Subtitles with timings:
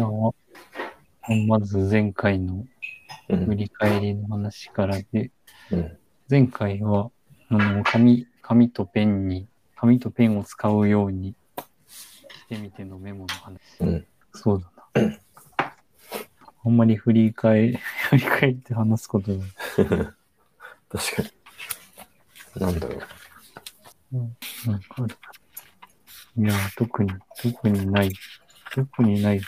[0.00, 2.64] じゃあ、まず前回の
[3.28, 3.46] うん。
[3.46, 5.30] 振り返りの話からで、
[5.70, 5.98] うん。
[6.28, 7.10] 前回は、
[7.48, 13.60] あの、紙、紙とペンに、紙とペンを使うようにしてみてのメモの話。
[13.80, 14.06] うん。
[14.32, 14.62] そう
[14.94, 15.72] だな。
[16.62, 17.72] あんまり振り返、
[18.10, 19.44] 振り返って話すことが。
[20.88, 22.60] 確かに。
[22.60, 22.96] なんだろ
[24.12, 24.16] う。
[24.66, 25.16] なんかある
[26.36, 27.12] いや、特に、
[27.42, 28.12] 特にない。
[28.72, 29.40] 特にない。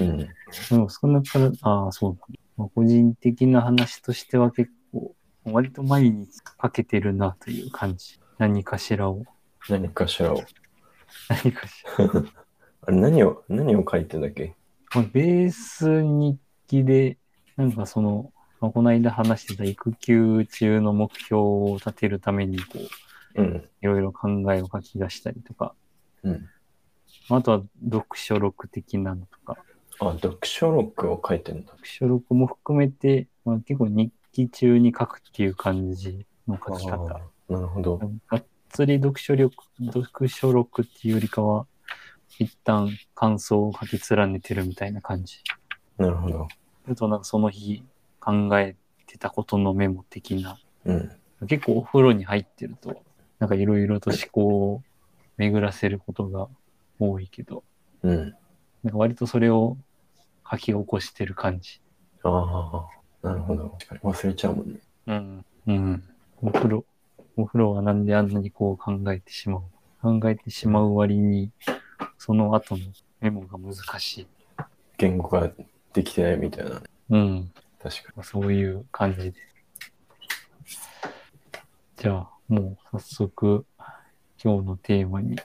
[0.00, 0.18] うん。
[0.18, 0.28] で
[0.72, 2.68] も、そんなから、ああ、そうだ、まあ。
[2.74, 8.20] 個人的な話としては結構、割と毎日かけてるなという感じ。
[8.38, 9.24] 何かしらを。
[9.68, 10.42] 何かしらを。
[11.28, 12.06] 何かしら。
[12.82, 14.54] あれ何を、何を書いてんだっけ？
[14.94, 17.18] まあ、ベース日記で、
[17.56, 22.78] なんかその、まあ、この間話してた育休中の目標を立てるために、こ
[23.36, 23.68] う、うん。
[23.80, 25.74] いろいろ考えを書き出したりとか、
[26.22, 26.48] うん。
[27.30, 29.56] まああとは読書録的なのとか、
[30.00, 31.72] あ、読書録を書いてんだ。
[31.72, 37.20] 読書録も含めて、まあ、結構日記中に書くっていう感じの書き方。
[37.48, 37.98] なるほど。
[38.28, 39.54] がっつり読書力、
[39.92, 41.66] 読書録っていうよりかは、
[42.38, 45.40] 一旦感想を書き連ねてるみたいな感じ。
[45.98, 46.48] なるほど。
[46.88, 47.84] あとなんかその日
[48.18, 50.58] 考えてたことのメモ的な。
[50.86, 51.10] うん。
[51.46, 53.02] 結構お風呂に入ってると、
[53.38, 54.82] なんかいろいろと思考を
[55.36, 56.48] 巡らせることが
[57.00, 57.64] 多いけど、
[58.02, 58.34] うん。
[58.84, 59.76] なんか割とそれを
[60.48, 61.80] 書き起こしてる感じ。
[62.22, 62.86] あ
[63.22, 63.76] あ、なるほど。
[64.02, 64.80] 忘れちゃうもんね。
[65.06, 65.44] うん。
[65.66, 66.04] うん。
[66.42, 66.84] お風呂、
[67.36, 69.62] お風呂はなんであんなにこう考えてしまう？
[70.20, 71.50] 考えてしまう割に、
[72.18, 72.84] その後の
[73.20, 74.26] メモが難しい。
[74.98, 75.50] 言語が
[75.92, 76.80] できてないみたいなね。
[77.10, 77.52] うん。
[77.82, 79.34] 確かそういう感じで。
[81.96, 83.66] じゃあ、もう早速、
[84.42, 85.36] 今日のテーマにに。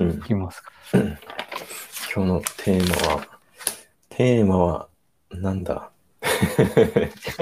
[0.00, 0.22] うん行。
[0.22, 0.72] きますか？
[0.92, 3.26] 今日のテーマは、
[4.08, 4.88] テーマは、
[5.30, 5.90] なんだ？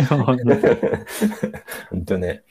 [0.09, 2.43] ほんとね、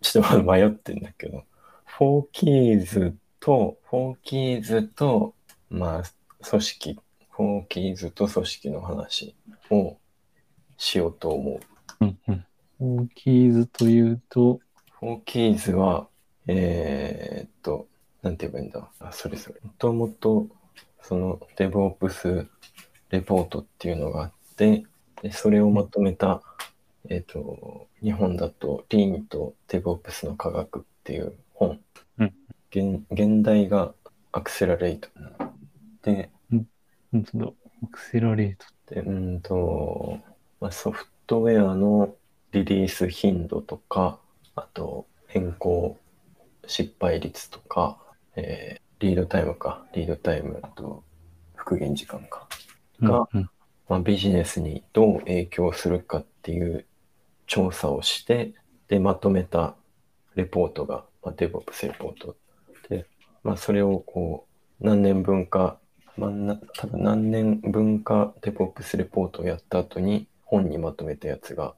[0.00, 1.44] ちょっとまだ迷ってんだけど、
[1.84, 5.34] フォーキーズと、フォーキーズと、
[5.70, 6.02] まあ、
[6.48, 7.00] 組織、
[7.30, 9.34] フォーキーズと組織の話
[9.70, 9.96] を
[10.76, 11.60] しようと思
[12.00, 12.04] う。
[12.04, 12.44] うんうん。
[12.80, 14.60] オーキーズというと、
[15.00, 16.06] フォーキーズは、
[16.46, 17.88] えーっと、
[18.22, 18.88] なんて言えばいいんだ。
[19.00, 19.60] あ、それそれ。
[19.62, 20.48] もともと、
[21.02, 22.48] その DevOps
[23.10, 24.84] レポートっていうのがあって、
[25.22, 26.42] でそれをまとめた、
[27.08, 31.80] えーっと、日本だと Lean と DevOps の科学っていう本。
[32.18, 32.34] うん
[32.70, 33.94] 現現代が
[34.30, 35.08] アクセラレイト。
[36.02, 37.52] で、本当だ、
[37.82, 38.66] アクセラレート。
[38.94, 40.18] でうんと、
[40.60, 42.14] まあ、ソフトウェアの
[42.52, 44.18] リリース頻度とか、
[44.54, 45.96] あと変更
[46.66, 47.98] 失敗率とか、
[48.38, 51.04] えーリードタイムか、リードタイムと
[51.54, 52.48] 復元時間か、
[53.00, 53.50] がうんうん。
[53.88, 56.84] まあ、ビジネスにどう影響するかっていう
[57.46, 58.54] 調査をして、
[58.88, 59.76] で、まとめた
[60.34, 62.36] レポートが、まあ、DevOps レポート
[62.88, 63.06] で、
[63.44, 64.46] まあ、それをこ
[64.80, 65.78] う、何年分か、
[66.16, 71.74] まあ、な多分何年分か DevOps レポートをやった後に本にまとめたやつが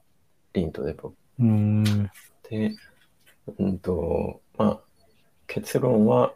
[0.55, 2.09] Lean と DevOps。
[2.49, 2.75] で、
[3.59, 4.79] うんと、まあ、
[5.45, 6.33] 結論は、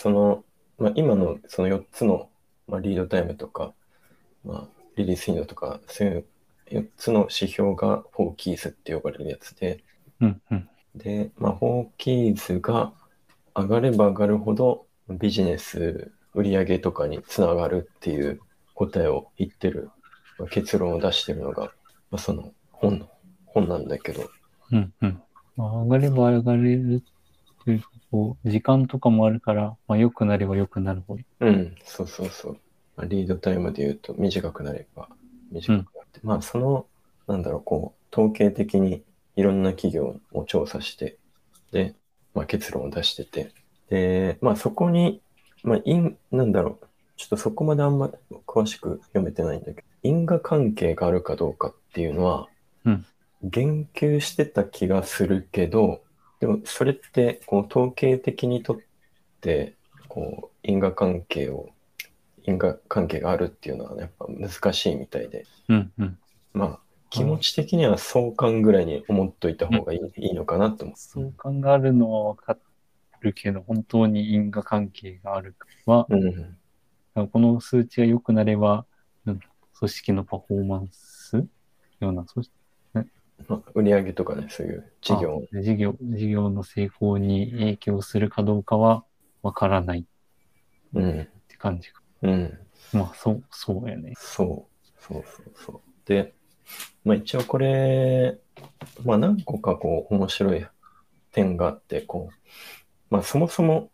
[0.00, 0.44] その、
[0.78, 2.30] まあ、今のその4つの、
[2.66, 3.74] まあ、リードタイムとか、
[4.46, 6.26] まあ、リリース頻度とか、そういう
[6.70, 9.84] 4つの指標がフォーキーズって呼ばれるやつで、
[10.22, 10.68] うんうん。
[10.94, 12.94] で、まあ、フォーキーズが
[13.54, 18.40] 上がれば上がるほどビジネス売上とかにつながるっていう
[18.72, 19.90] 答えを言ってる、
[20.38, 21.64] まあ結論を出してるのが、
[22.10, 23.10] まあ、その本の、
[23.44, 24.30] 本なんだけど、
[24.72, 25.22] うんうん。
[25.56, 27.02] まあ、上がれば上がれる
[27.66, 31.22] うかこう、時間とかもあるから、まあ、良くなれば良くなるほど。
[31.40, 32.52] うん、そうそうそう。
[32.96, 35.08] まあ、リードタイムで言うと短くなれば
[35.50, 36.86] 短くなって、まあその、
[37.26, 39.02] なんだろう、こう、統計的に
[39.36, 41.16] いろんな企業を調査して、
[41.72, 41.94] で、
[42.34, 43.52] まあ結論を出してて、
[43.88, 45.22] で、まあそこに、
[45.62, 48.10] まあ因、なんだろう、ちょっとそこまであんま
[48.46, 52.48] 詳しく読めてないんだけど、因果関係があるかどうかっていうのは、
[52.84, 53.06] うん。
[53.42, 56.02] 言及してた気がするけど、
[56.40, 58.78] でもそれって、こう、統計的にとっ
[59.40, 59.76] て、
[60.08, 61.70] こう、因果関係を、
[62.42, 66.18] 因果関係があるっていうのは、ね、やっぱ難しいみたいで、うんうん。
[66.52, 70.96] まあ、気持ち的には相関ぐらいに思っといた方がいい,、いいのかなと思う。
[70.96, 72.56] 相関があるのは分か
[73.20, 77.28] るけど、本当に因果関係があるかは、うん。
[77.28, 78.86] この数値が良くなれば、
[79.26, 79.40] うん
[79.78, 81.38] 組織のパフォーマンス？
[82.00, 82.54] ような、組織
[83.48, 85.42] まあ、売上とかね、そういう事業。
[85.52, 89.04] あ事業、事業の成功に影響するかどうかは
[89.42, 90.04] 分からないっ
[90.94, 91.28] うん。
[91.48, 92.02] て感じか。
[92.22, 92.58] うん。
[92.92, 94.12] まあ、そう、そうやね。
[94.16, 95.80] そう、そうそうそう。
[96.06, 96.34] で、
[97.04, 98.38] まあ一応これ、
[99.04, 100.66] まあ何個かこう面白い
[101.32, 102.34] 点があって、こう、
[103.10, 103.90] まあそもそも、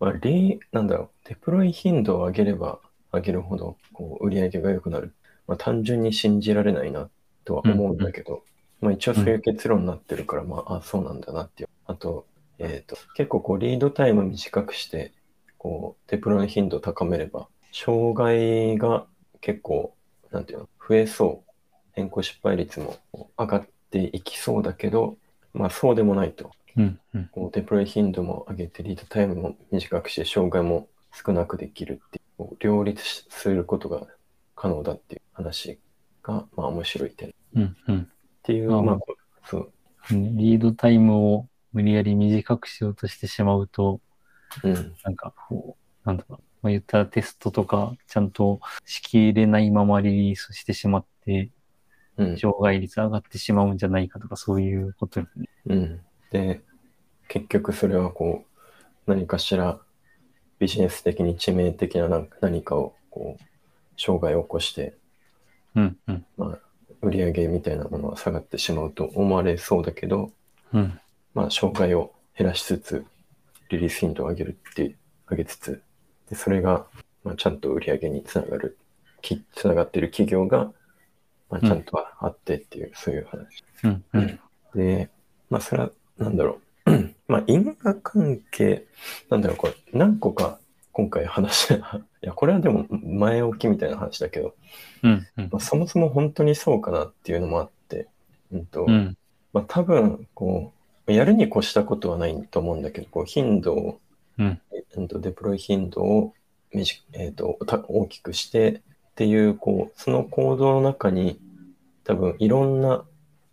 [0.00, 2.80] まあリなんだろう、デプロイ頻度を上げれば
[3.12, 5.14] 上げるほど、こう売り上げが良くなる。
[5.46, 7.10] まあ単純に信じられないな
[7.44, 8.42] とは思うんだけど、
[8.80, 11.68] まあ一応そういう結論になってるから、まあ、あ、そうなんだなっていう。
[11.86, 12.26] あと、
[12.58, 15.12] えっ、と、結構こうリードタイム短くして、
[15.58, 19.06] こうデプロイ頻度を高めれば、障害が
[19.40, 19.94] 結構、
[20.30, 21.50] なんていうの、増えそう。
[21.92, 22.98] 変更失敗率も
[23.38, 25.16] 上がっていきそうだけど、
[25.52, 26.50] まあそうでもないと。
[26.76, 27.28] うん、うん。
[27.32, 34.06] こうデプロイ頻度も上げて、リードタイムも短くして、障害も少なくできるっていう、両立することが
[34.56, 35.78] 可能だっていう話
[36.22, 37.28] が、まあ面白い点。
[37.28, 38.10] っうん、うん。
[38.44, 38.98] ていう、あまあ、
[39.46, 39.72] そう、
[40.10, 44.00] リードタイムを無理やり短くしようとしてしまうと、
[44.62, 46.42] うん、なんか、こう、なんだろう。
[46.62, 51.50] まあ、言ったらテストとか、ちゃんとしきれないままリリースしてしまって、
[52.16, 55.48] うん、障害率上がってしまうんじゃないかとか、そういうことよね。
[55.66, 56.00] うん。
[56.30, 56.62] で、
[57.28, 58.44] 結局それはこ
[59.06, 59.80] う、何かしら
[60.58, 63.44] ビジネス的に致命的な何何かをこう、
[64.00, 64.96] 障害を起こして、
[65.74, 66.26] うん、うん。
[66.36, 66.58] まあ、
[67.04, 70.32] 売り上げみたいなものは下がってしまうと思われそうだけど、
[70.72, 70.98] うん、
[71.34, 73.04] まあ、障害を減らしつつ、
[73.70, 74.96] リリース頻度を上げるって、
[75.28, 75.82] 上げつつ、
[76.28, 76.86] で、それが、
[77.22, 78.78] まあ、ちゃんと売り上げにつながる、
[79.22, 80.72] きつながっている企業が、
[81.50, 83.64] まあ、ちゃんとあってっていう、そういう話。
[83.84, 84.40] うん、うん。
[84.74, 85.10] で、
[85.50, 86.90] まあ、それは、なんだろう。
[87.28, 88.84] まあ、因果関係、
[89.30, 90.58] なんだろう、これ、何個か
[90.94, 91.76] 今回話し、い
[92.22, 94.54] や、これはでも前置きみたいな話だけど、
[95.02, 95.48] うん、うん。
[95.50, 98.06] まあ、そもそも本当にそうかなっていうのもあって、
[98.52, 99.16] うんと、うん、
[99.52, 100.72] まあ、多分、こ
[101.08, 104.00] う、やるに越したことはないと思うんだけど、こう、頻度を、
[104.38, 104.60] うん、
[104.96, 106.32] うんと、デプロイ頻度を
[106.72, 108.80] みじ、えー、とた大きくしてっ
[109.16, 111.40] ていう、こう、その行動の中に
[112.04, 113.04] 多分いろんな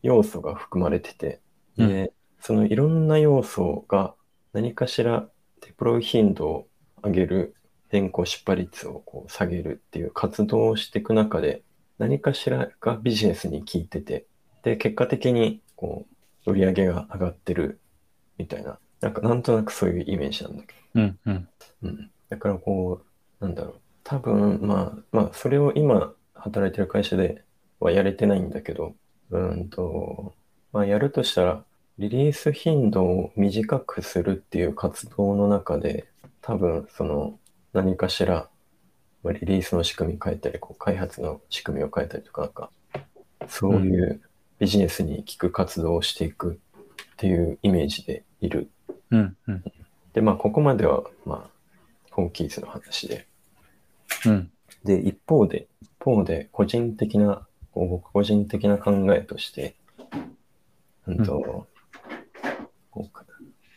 [0.03, 1.39] 要素が含まれてて、
[1.75, 4.13] で、そのいろんな要素が
[4.53, 5.27] 何かしら
[5.61, 6.67] デプロイ頻度を
[7.03, 7.55] 上げる、
[7.89, 11.61] 変更失敗率をこう下げるっていう活動をしていく中で、
[11.99, 14.25] 何かしらがビジネスに効いてて、
[14.63, 16.05] で、結果的にこ
[16.45, 17.79] う、売り上げが上がってる
[18.37, 21.01] みたいな、なんかなんとなくそういうイメージなんだけど。
[21.01, 21.47] うん、うん。
[21.83, 22.11] うん。
[22.29, 23.01] だからこ
[23.39, 23.75] う、なんだろう。
[24.03, 27.43] 多分、まあ、まあ、それを今働いてる会社で
[27.79, 28.95] はやれてないんだけど、
[29.29, 30.33] うーんと、
[30.73, 31.63] まあ、やるとしたら、
[31.97, 36.07] リリース頻度を短くするっていう活動の中で、
[36.41, 37.39] 多分、その、
[37.73, 38.49] 何かしら、
[39.23, 42.71] まあリリースの仕組み変えたり、こう開発の仕組みを変えたりとか、なんか、
[43.47, 44.21] そういう
[44.59, 46.59] ビジネスに効く活動をしていく
[47.13, 48.69] っていうイメージでいる
[49.11, 49.63] うん、うん。
[50.13, 51.49] で、まあ、ここまでは、まあ、
[52.11, 53.27] ホーキーズの話で。
[54.25, 54.51] うん、
[54.83, 59.75] で、一方で、一方で、個人的な、僕個人的な考えとして、
[61.07, 61.67] うんと、
[62.89, 63.11] こう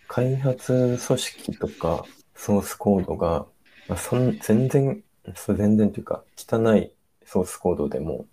[0.08, 3.46] 開発組織とかソースコードが、
[3.88, 5.02] まあ、そん全然、
[5.34, 6.92] そう全然というか、汚い
[7.26, 8.26] ソースコードでも、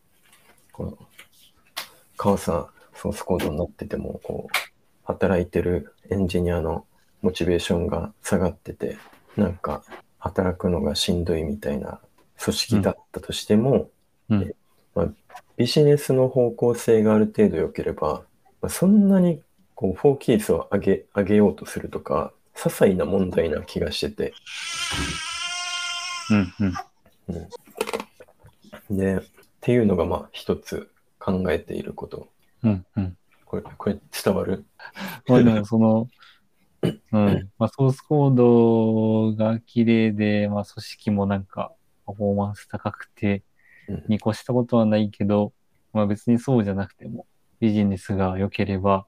[0.72, 0.98] この、
[2.18, 4.58] カオさソースコードになってても、こう、
[5.04, 6.86] 働いてるエンジニアの
[7.22, 8.98] モチベーションが下がってて、
[9.36, 9.84] なんか、
[10.20, 12.00] 働くのがしんどいみたいな
[12.40, 13.90] 組織だったとしても、
[14.30, 14.54] うん、
[14.94, 15.08] まあ、
[15.58, 18.24] ビジネスの方向性がある程度良ければ、
[18.62, 19.42] まあ、そんなに
[19.76, 24.34] こうフォーキースを上げ上げようとするとか、些細な問題な気がしてて、
[26.30, 26.54] うん、
[28.90, 28.98] うん。
[28.98, 29.22] で、っ
[29.62, 32.30] ていうのがまあ一つ考えていること。
[32.64, 33.18] うん、うん。
[33.46, 34.66] これ、これ伝わる？
[35.28, 36.08] まあでもその、
[36.84, 37.50] うん。
[37.58, 41.74] まあソースコードが綺麗で、まあ組織もなんか
[42.06, 43.44] パフォーマンス高くて、
[43.88, 45.54] うんに越したことはないけど、
[45.94, 47.26] まあ別にそうじゃなくても、
[47.60, 49.06] ビジネスが良ければ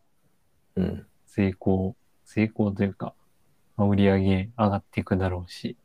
[0.75, 1.05] うん。
[1.25, 1.95] 成功、
[2.25, 3.13] 成功というか、
[3.77, 5.77] まあ売り上げ上がっていくだろうし、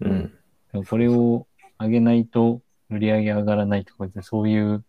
[0.00, 0.32] うん。
[0.72, 1.46] でもそれを
[1.78, 4.84] 上げないと売り上げ上がらないとか、そういう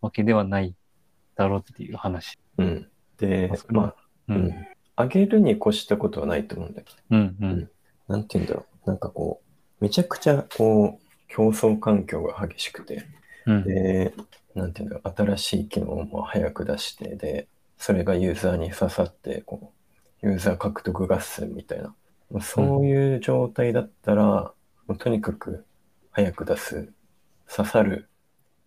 [0.00, 0.74] わけではない
[1.36, 2.38] だろうっていう話。
[2.58, 2.88] うん。
[3.18, 3.94] でまあ、
[4.28, 4.34] う。
[4.34, 4.66] うんん。
[4.96, 7.70] 上げるに越したことはないと思うんだけど、うん、うん。
[8.08, 8.88] なんて言うんだろう。
[8.88, 9.42] なんかこ
[9.80, 13.04] う、めちゃくちゃこう、競争環境が激しくて、
[13.44, 13.64] うん。
[13.64, 14.14] で、
[14.54, 19.75] なんていうんだろう、新しい機能も早く出して、で、それがユーザーに刺さって、こう、
[20.26, 21.94] ユーザー獲得合戦みたいな、
[22.30, 24.52] もうそういう状態だったら、
[24.88, 25.64] もうとにかく
[26.10, 26.92] 早く出す、
[27.48, 28.08] 刺さる、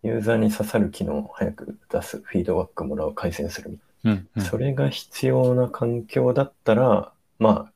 [0.02, 4.46] ユーザーに刺さる機能を早く出す、フィードバックもらう、改善するみたいうん、うんな。
[4.46, 7.74] それが必要な環境だったら、まあ、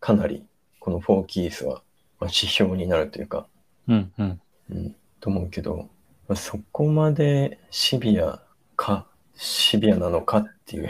[0.00, 0.46] かなり、
[0.80, 1.82] この4キースは、
[2.20, 3.46] まあ、指標になるというか、
[3.88, 4.40] うんうん。
[4.70, 5.90] うん、と思うけど、
[6.28, 8.40] まあ、そこまでシビア
[8.74, 9.06] か、
[9.40, 10.88] シビアなのかっていう。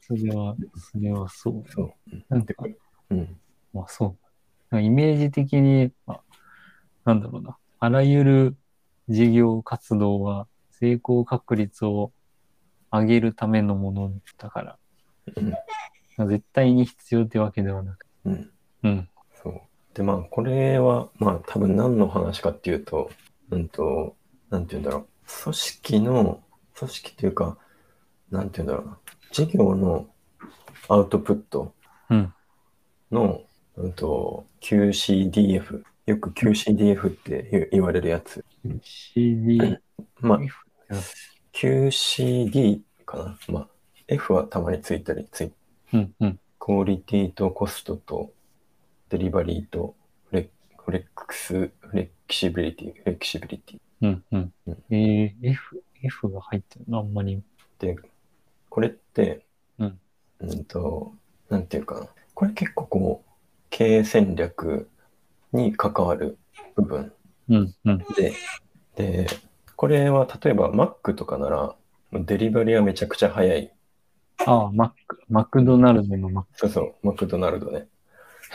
[0.00, 0.56] それは、
[0.92, 1.64] それはそう。
[1.68, 1.92] そう。
[2.28, 2.54] なんか、
[3.10, 3.36] うん。
[3.72, 4.16] まあそ
[4.70, 4.80] う。
[4.80, 6.20] イメージ的に、あ
[7.04, 7.56] なんだろうな。
[7.80, 8.56] あらゆる
[9.08, 12.12] 事業活動は成功確率を
[12.92, 14.78] 上げるためのものだから、
[15.36, 16.28] うん。
[16.28, 18.06] 絶対に必要ってわけではなく。
[18.24, 18.50] うん。
[18.84, 19.08] うん。
[19.42, 19.60] そう。
[19.94, 23.10] で、まあ、これは、まあ、多分何の話かっていうと、
[23.50, 24.14] うんと、
[24.48, 25.06] なんて言うんだろう。
[25.42, 26.43] 組織の、
[26.76, 27.58] 組織というか、
[28.30, 28.98] なんて言うんだろうな。
[29.32, 30.08] 事業の
[30.88, 31.74] アウトプット
[32.10, 32.34] うん。
[33.10, 33.42] の、
[33.76, 35.82] うんと、QCDF。
[36.06, 38.44] よく QCDF って言われるやつ。
[38.82, 39.78] CD、
[40.20, 40.48] まあうん、
[41.52, 43.38] QCD かな。
[43.48, 43.68] まあ、
[44.08, 45.52] F はたまについたり、つい
[45.92, 46.40] うん、うん。
[46.58, 48.32] クオリティとコストと
[49.08, 49.94] デリバリーと
[50.28, 53.78] フレフレックス、フレキシビリティ、フレキシビリティ。
[54.02, 54.78] うん、うんうん。
[54.90, 57.42] えー、F、F が入ってるのあんまり。
[57.78, 57.96] で、
[58.68, 59.44] これって、
[59.78, 60.00] うん。
[60.40, 61.14] うんと、
[61.48, 62.08] なんていうかな。
[62.34, 63.30] これ結構こう、
[63.70, 64.88] 経営戦略
[65.52, 66.38] に関わる
[66.76, 67.12] 部分
[67.48, 67.98] うん、うん。
[68.16, 68.32] で、
[68.96, 69.26] で、
[69.76, 71.74] これは例えば Mac とかなら、
[72.12, 73.72] デリバリーはめちゃくちゃ早い。
[74.46, 76.50] ああ、マック、マクドナルドのマック。
[76.54, 77.88] そうそう、マクドナルドね。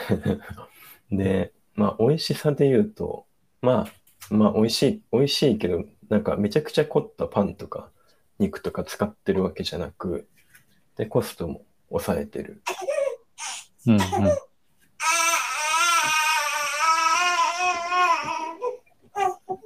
[1.12, 3.26] で、まあ、美味しさで言うと、
[3.62, 3.88] ま
[4.30, 7.90] あ、まあ、美味しい、美味しいけど、なんかめちゃくちゃ凝ったパンとか
[8.40, 10.28] 肉とか使ってるわけじゃなく、
[10.96, 12.64] で、コストも抑えてる。
[13.86, 14.02] うん、うん。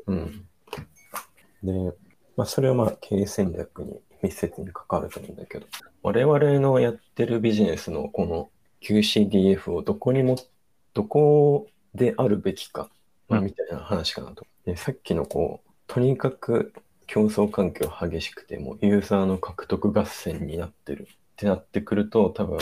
[0.08, 0.48] うん。
[1.64, 1.96] で、
[2.36, 5.68] まあ、それはまあ、経営戦略に密接に関わると思うんだけど、
[6.02, 8.50] 我々のやってるビジネスのこの
[8.82, 10.36] QCDF をどこにも、
[10.94, 12.90] どこであるべきか、
[13.30, 14.46] まあ、うんみたいな話かなと。
[14.66, 16.74] で、さっきのこう、とにかく
[17.06, 22.58] 競争環境激しくて、もうユーザーの獲得合戦になってるってなってくると、多分、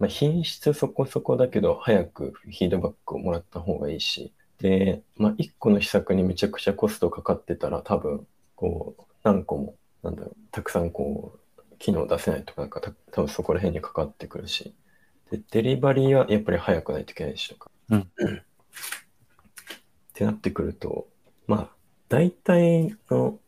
[0.00, 14.74] まあ、品質そこそこだけど、早くフィードバックをもらった方がいいし、で、まあ、1個の施策にめちゃくちゃコストかかってたら、多分、こう、何個も、なんだろう、たくさんこう、機能出せないとか、なんかた、多分そこら辺にかかってくるし、
[15.30, 17.50] で、デリバリーはやっぱり早くないといけないし。
[17.50, 17.70] とか。
[17.90, 18.00] うん。
[18.00, 18.04] っ
[20.12, 21.06] てなってくると、
[21.46, 21.81] まあ、
[22.12, 23.38] 大体の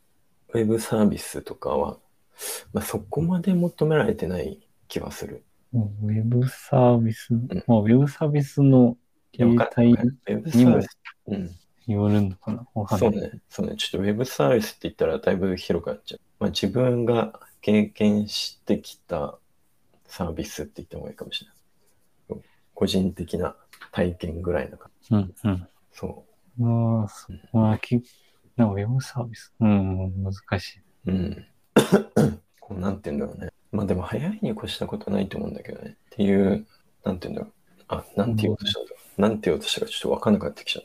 [0.55, 1.99] ウェブサービスとかは、
[2.73, 5.45] まあ、そこまで求められてない気はする。
[5.75, 8.97] ウェブサービス、まあ、ウェブサービスの
[9.33, 9.89] 形態。
[11.87, 12.67] によるのかな？
[12.73, 13.11] わかんない。
[13.11, 13.41] そうね。
[13.51, 13.77] そうね。
[13.77, 16.21] ちょっとウェブサービスって言ったらだいぶ広くなっちゃう。
[16.41, 19.39] まあ、自分が経験してきた
[20.07, 21.51] サービスって言った方がいいかもしれ
[22.35, 22.43] ない。
[22.73, 23.57] 個人的な
[23.93, 24.89] 体験ぐらいのか。
[25.11, 25.69] うん、うん。
[25.93, 26.25] そ
[26.57, 27.09] まあ、
[27.53, 28.03] まあ、き
[28.57, 29.53] なんかウェブサービス。
[29.61, 30.81] うん、難しい。
[31.07, 31.11] う。
[31.11, 31.47] うん。
[32.61, 33.51] こうなんて言うんだろうね。
[33.73, 35.91] まあでも早いに越したことないと思うんだけどね。
[35.91, 36.67] っていう、
[37.05, 37.53] なんて言うんだろう。
[37.89, 39.21] あ、なんて言おうとしたんだろう。
[39.21, 40.85] なんて言おうとしたかちょっとわかんなくなってきちゃう。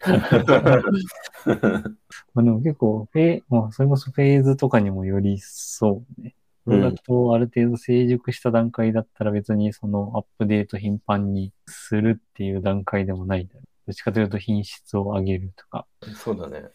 [2.34, 6.34] まあでも結構、フェまあ、それこそフェーズとかにもよりそうね。
[6.64, 13.67] プロダクトをある程度成熟した段階だったら別にそのアップデート頻繁にするっていう段階でもないだろう。
[13.88, 15.86] どっちかというと品質を上げるとか。
[16.14, 16.68] そうだね。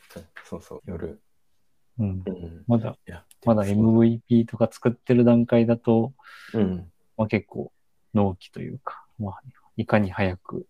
[0.49, 0.81] そうそう。
[0.87, 1.21] 夜。
[1.99, 2.23] うん。
[2.25, 2.63] うん。
[2.65, 2.97] まだ、
[3.45, 6.11] まだ MVP とか作ってる段階だと、
[6.55, 6.91] うん。
[7.15, 7.71] まあ、結構
[8.15, 9.41] 納期というか、まあ、
[9.77, 10.65] いかに早く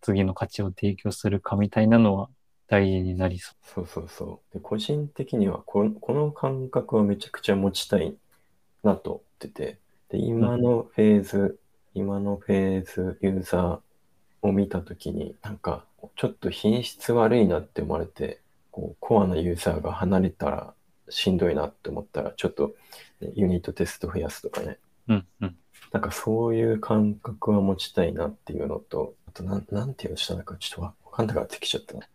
[0.00, 2.30] 次の価値を提供するかみたいなのは
[2.66, 4.54] 大事になりそそうそうそう。
[4.54, 8.16] で個人的にはこ、この感覚はめちゃくちゃ持ちたい
[8.82, 11.60] なと思ってて、で、今のフェーズ、
[11.92, 13.87] 今のフェーズ、ユーザー
[14.42, 15.84] を見たときに、なんか、
[16.16, 18.40] ちょっと品質悪いなって思われて、
[18.70, 20.74] こう、コアなユーザーが離れたら
[21.08, 22.74] しんどいなって思ったら、ちょっと、
[23.20, 24.78] ねユニットテスト増やすとかね。
[25.08, 25.14] う。
[25.14, 25.56] うん、うん。
[25.92, 32.06] なんかそういう感覚は持ちたいなっていうのと、あとなん、なんていうのしたのかちょっとわわかんなくなってきちゃったな。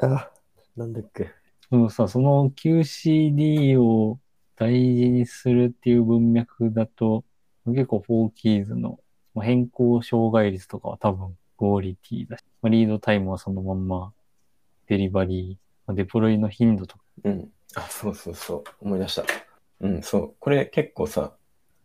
[0.16, 0.30] あ、
[0.76, 1.30] なんだっけ。
[1.70, 4.18] でもさ、その QCD を
[4.56, 7.24] 大事にするっていう文脈だと、
[7.66, 8.98] 結構フォーキーズの
[9.34, 14.12] まあ変更障害率とかは多分クオリティだし、まあリードタイムはそのまんま
[14.86, 15.56] デリバリー、
[15.86, 17.50] まあデプロイの頻度とか、うん。
[17.74, 18.64] あ、そうそうそう。
[18.80, 19.24] 思い出した。
[19.80, 20.34] うん、そう。
[20.40, 21.34] これ結構さ、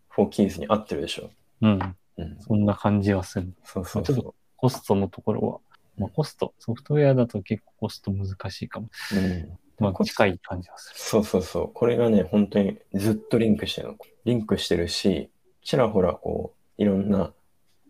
[0.10, 1.30] フォーキーズに合ってるでしょ。
[1.62, 2.38] うん、うん。
[2.40, 3.54] そんな感じはする。
[3.64, 5.60] そうそうそまあちょっとコストのところは、
[5.98, 8.90] まあ、コスト、ソフトウェアだと結構コスト難しいかも。
[9.14, 9.16] う。
[9.16, 9.60] うん。
[9.80, 11.00] まあ近い感じはする。
[11.00, 11.72] そうそうそう。
[11.74, 13.98] これがね、本当にずっとリンクしてるの。
[14.26, 15.30] リンクしてるし、
[15.64, 17.34] ちらほらこう、いろんな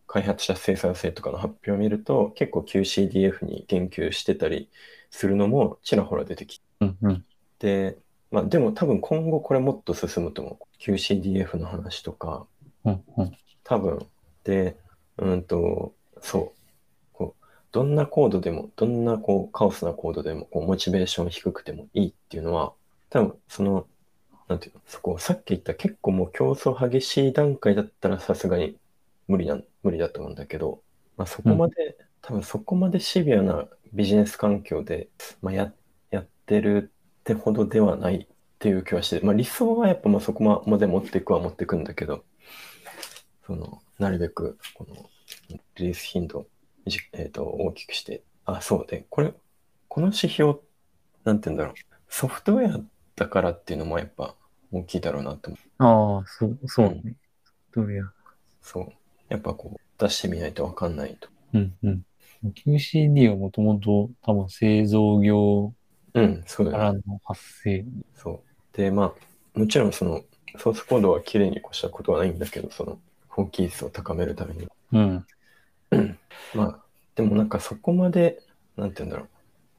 [0.07, 4.69] 開発者生産性とかの発表を見ると、結構 QCDF に言及してたり
[5.09, 7.25] するのもちらほら出てきて、うんうん。
[7.59, 7.97] で、
[8.31, 10.91] まあでも多分今後これもっと進むと思う。
[10.91, 12.45] QCDF の話とか、
[12.85, 13.31] うんうん。
[13.63, 14.05] 多分、
[14.43, 14.77] で、
[15.17, 16.59] うんと、そう、
[17.13, 22.73] こう、どんなコードでも、どんなこうカオスなコードでも、こう、モチベーション低くてもいいっていうのは、
[23.09, 23.87] 多分、その、
[24.53, 28.77] なんていうの、そこ、さっき言った結構もう競争激しい段階だったらさすがに
[29.27, 30.83] 無理なん、無理だと思うんだけど、
[31.17, 35.09] まあそこまで、多分そこまでシビアなビジネス環境で、
[35.41, 35.73] まあや、
[36.11, 38.27] やってるってほどではないっ
[38.59, 42.23] ていう気はして、まあ理想はやっぱまあそこまで持っていくは持っていくんだけど、
[43.47, 45.09] その、なるべく、この、
[45.49, 46.45] リリース頻度
[47.13, 48.85] えーと大きくして、あ、そう。
[48.85, 49.33] で、これ、
[49.87, 50.59] この指標、
[51.23, 51.73] なんて言うんだろう、
[52.07, 52.79] ソフトウェア
[53.15, 54.35] だからっていうのもやっぱ
[54.73, 55.83] 大きいだろうなって思う。
[55.83, 57.15] ああ、そう、そうね。
[57.73, 58.03] どうや。
[58.61, 58.91] そう。
[59.29, 61.29] やっぱこう、出してみないとわかんないと。
[61.53, 62.05] うんうん。
[62.65, 65.73] QCD はもともと多分製造業
[66.13, 67.01] うん、そうだよね。
[67.01, 67.85] からの発生。
[68.15, 68.77] そう。
[68.77, 69.15] で、ま
[69.55, 70.23] あ、もちろんその、
[70.57, 74.67] ソースコードは綺麗に越したことはないんだけど、その、法規率を高めるために。
[74.91, 75.25] うん。
[76.53, 76.83] まあ、
[77.15, 78.41] でもなんかそこまで、
[78.77, 79.29] なんて言うんだろう。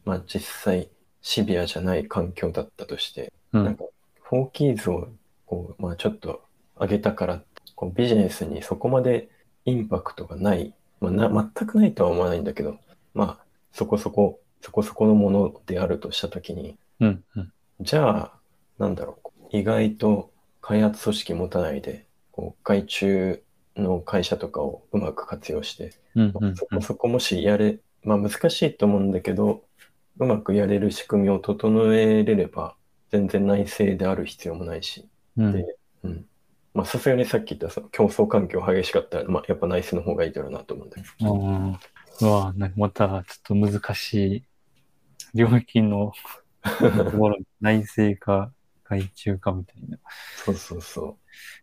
[0.05, 0.89] まあ実際、
[1.23, 3.65] シビアじゃない環境だったとして、うん。
[3.65, 3.85] なんか、
[4.25, 5.09] フォーキーズを、
[5.47, 6.43] こう、まあちょっと
[6.81, 7.43] 上げたから、
[7.77, 9.29] こうビジネスにそこまで
[9.65, 12.79] インパクトがない、まあな、全くないとは思わないんだけど、
[13.13, 17.25] まあ、そこそこ、そこそこのものであるとしたときに、うん。
[17.37, 17.53] うん。
[17.81, 18.33] じゃあ、
[18.79, 23.43] なんだろう、意外と開発組織持たないで、こう外注
[23.77, 26.33] の会社とかをうまく活用して、うん。
[26.41, 29.63] うんそこそこもしやれ、まあ難しいと思うんだけど、
[30.19, 32.77] うまくやれる仕組みを整えれれば、
[33.15, 35.53] 全然内製である必要もないし、うん。
[35.53, 36.27] でうん。
[36.75, 41.79] まあさすがにさっき言ったその競争環境激しかったら、まあやっぱ内製の方がいいだろうなと思うんだけど。
[42.21, 44.45] うわなんかまたちょっと難しい
[45.33, 46.13] 領域の
[46.63, 49.99] ところ、内製か外注かみたいな。
[50.45, 51.17] そうそうそう。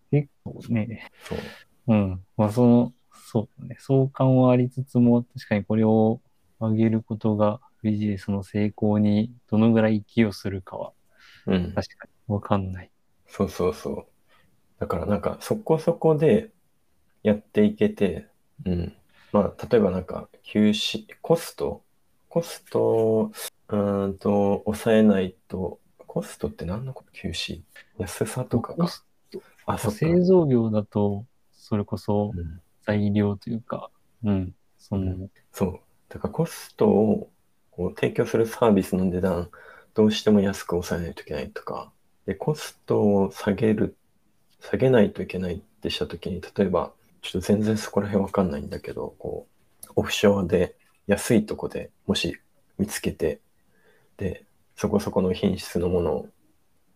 [0.10, 1.40] 結構ね、そう。
[1.88, 2.26] うん。
[2.38, 3.76] まあその、そうだね。
[3.80, 6.22] 相関はありつつも、確かにこれを
[6.62, 10.94] 上げることがビジネスの成功にどのぐらい寄与するかは
[11.48, 11.74] うん。
[11.74, 12.92] 確かにわかんない。
[13.28, 14.06] そうそうそう。
[14.80, 16.52] だからなんかそこそこで
[17.24, 18.28] やっていけて、
[18.66, 18.94] うん。
[19.32, 21.84] まあ例えばなんか休止、コスト？
[22.30, 23.32] コストを
[23.70, 27.12] うーんと抑えないと、コストって何のこと？
[27.12, 27.62] 休止？
[27.98, 28.88] 安さとかか。
[29.66, 29.98] あ、そっか。
[29.98, 33.92] 製造業だと、それこそうん材料というか、
[34.24, 34.56] うん。
[34.80, 35.80] その、そう。
[36.10, 37.30] だからコストを
[37.70, 39.50] こう提供するサービスの値段、
[39.94, 41.92] どうしても安く抑えないといけないとか、
[42.26, 43.96] で、コストを下げる、
[44.60, 49.48] 下げないといけないってしたときに、例えば、ちょっと全然そこら辺わかんないんだけど、こ
[49.88, 50.76] う、オフショアで
[51.08, 52.40] 安いとこでもし
[52.78, 53.40] 見つけて、
[54.18, 56.30] で、そこそこの品質のものを、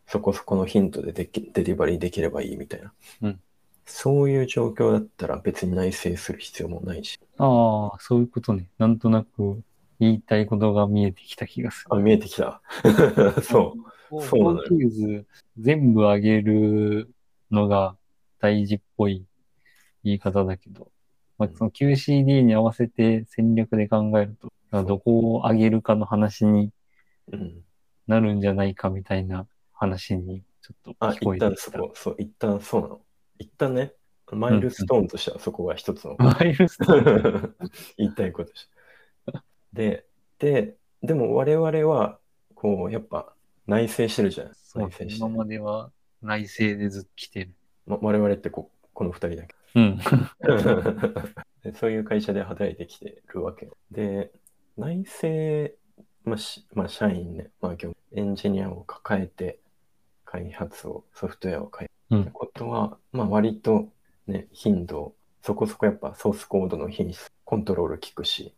[0.08, 2.93] そこそこのヒントでできデリバリーできればいいみたいな。
[3.23, 3.39] うん
[3.88, 7.19] そういう状況だったら別に内製する必要もないし。
[7.38, 8.67] ああ、そういうことね。
[8.79, 9.62] なんとなく
[9.99, 12.03] 言いたいことが見えてきた気がすあ、る。
[12.03, 12.62] 見えてきた。
[13.41, 13.75] そ
[14.12, 14.17] う。
[14.17, 15.27] うそうなのよフォーキーズ
[15.58, 17.10] 全部上げる
[17.51, 17.97] のが
[18.39, 19.25] 大事っぽい
[20.03, 20.91] 言い方だけど、
[21.38, 24.38] まあ、その QCD に合わせて戦略で考える
[24.71, 26.71] と、どこを上げるかの話に
[27.31, 27.63] うん。
[28.08, 31.71] なるんじゃないかみたいな話にちょっとあ、聞こ一えてきた。
[31.71, 33.01] 旦そこ、そう、一旦そうなの。
[33.39, 33.93] 一旦ね、
[34.31, 37.55] マイルストーンとしてはそこが一つの、 マイルストーン
[37.97, 38.75] 言いたいことでした。
[39.76, 40.06] で、
[40.40, 42.20] で、でも我々は、
[42.56, 43.34] こう、やっぱ
[43.68, 44.48] 内製してるじゃん。
[44.76, 47.54] 内製して今までは内政でずっと来てる。
[47.86, 49.56] ま我々ってここの二人だけ。
[49.76, 50.00] うん。
[51.64, 53.70] でそういう会社で働いてきてるわけ。
[53.92, 54.32] で、
[54.78, 55.76] 内製、
[56.24, 59.60] まあ、しまあ、社員ね、まあ、業エンジニアを抱えて、
[60.24, 63.90] 開発を、ソフトウェアを開うんってことは、まあ、割と
[64.28, 68.54] ね、頻度、そこそこやっぱソースコードの品質、コントロール効くし、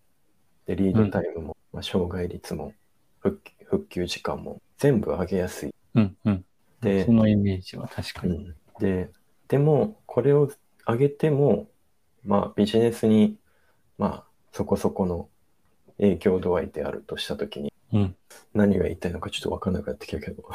[0.67, 2.73] で、リードタイムも、まあ、障害率も、
[3.19, 5.73] 復復旧時間も、全部上げやすい。
[5.95, 6.15] うん。
[6.25, 6.45] うん。
[6.81, 8.35] でそ、のイメージは確かに。
[8.35, 9.09] うん、で、
[9.47, 10.51] でも、これを
[10.85, 11.67] 上げても、
[12.23, 13.37] まあ、ビジネスに、
[13.97, 15.29] まあ、そこそこの
[15.97, 18.15] 影響度合いであるとしたときに、うん。
[18.53, 20.43] 何が言いたいのかちょっと分かんなくなってきたけど、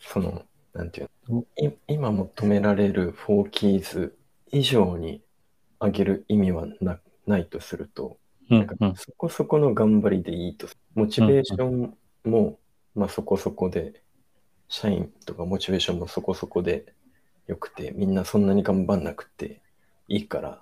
[0.00, 4.16] その、なんていうの、い今求められる4キーズ
[4.50, 5.22] 以上に
[5.82, 8.18] 上げる意味はなないとすると。
[8.96, 10.68] そこそこの頑張りでいいと。
[10.94, 12.58] モチベーションも、
[12.94, 14.02] まあそこそこで、
[14.68, 16.94] 社員とかモチベーションもそこそこで
[17.46, 19.62] よくて、みんなそんなに頑張んなくて
[20.08, 20.60] いいから、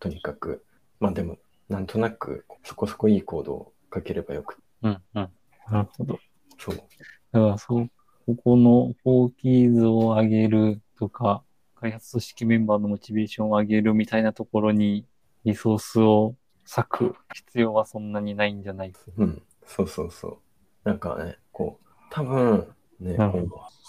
[0.00, 0.64] とにかく、
[1.00, 5.28] まあでも、なんとなくそこそこいいコードを書ければよく、うんうん。
[5.70, 6.18] なるほど。
[6.58, 6.76] そう。
[6.76, 7.90] だからそう、
[8.26, 11.42] ここのフォーキーズを上げるとか、
[11.80, 15.04] 開発組織メンバーのモチベーションを上げるみたいなところに
[15.44, 16.34] リソースを
[16.68, 19.00] 割く必要はそんなにないんじゃないか。
[19.16, 20.38] うん、そうそうそう。
[20.84, 22.66] なんかね、こう、多分
[23.00, 23.16] ね、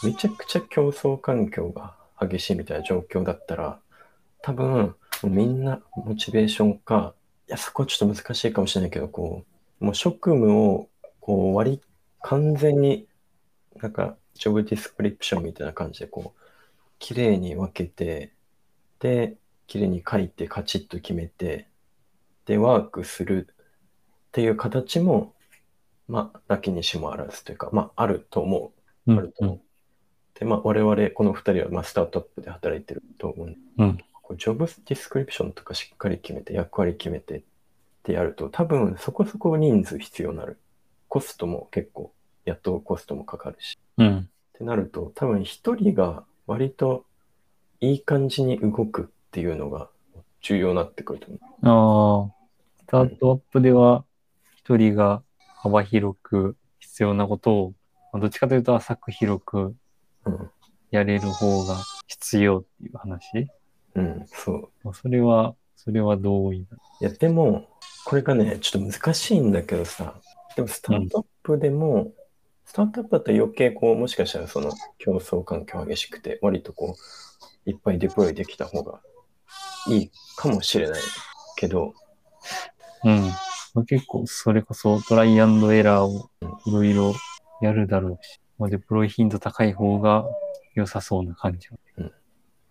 [0.04, 3.80] めちゃくちゃ競争環境が激しいみたいな状況だったら、
[4.42, 7.16] 多分みんなモチベーションか、
[7.48, 9.46] いや、そこはちょっと難しいかもしれないけど、こ
[9.82, 10.88] う、もう職務を
[11.20, 11.82] こう割り、
[12.22, 13.08] 完全に
[13.82, 16.39] なんか、ジョブディスクリプションみたいな感じで、こう、
[17.00, 18.34] 綺麗に分けて、
[19.00, 21.68] で、綺麗に書いて、カチッと決めて、
[22.46, 25.34] で、ワークするっていう形も、
[26.08, 28.74] まあ、なきにしもあらずというか、まあ、あると思
[29.08, 29.12] う。
[29.12, 29.62] うんあると思う。
[30.40, 37.44] で、まあ、我々、この二人は、まあ、スタートアップで働いてると思ううんこうジョブディスクリプションとかしっかり決めて、役割決めてっ
[38.04, 40.60] てやると、多分、そこそこ人数必要になる。
[41.08, 42.14] コストも結構、
[42.46, 43.78] 雇うコストもかかるし。
[43.98, 44.18] うん。
[44.18, 47.06] ってなると、多分一人が割と
[47.80, 49.88] いい感じに動くっていうのが
[50.42, 52.32] 重要になってくると思う。
[52.32, 52.36] ああ、
[52.80, 54.04] スタートアップでは
[54.56, 55.22] 一人が
[55.62, 57.74] 幅広く必要なことを、
[58.12, 59.76] まあどっちかというと浅く広く
[60.26, 60.52] うん。
[60.90, 63.48] やれる方が必要っていう話
[63.94, 64.70] うん、そう。
[64.84, 66.78] まあそれは、それは同意だ。
[67.00, 67.68] いや、でも、
[68.06, 70.16] これがね、ちょっと難しいんだけどさ、
[70.56, 72.12] でもスタートアップでも、
[72.70, 76.96] スタートアップだと余計こう、もしかしたらその競争環境激しくて、割とこ
[77.66, 79.02] う、いっぱいデプロイできた方が
[79.88, 81.02] いいかもしれない
[81.56, 81.96] けど、
[83.04, 83.22] うん。
[83.74, 86.30] まあ結構、それこそトライアンドエラーを
[86.68, 87.16] いろいろ
[87.60, 90.26] やるだろうし、まあ、デプロイ頻度高い方が
[90.76, 92.12] 良さそうな感じは。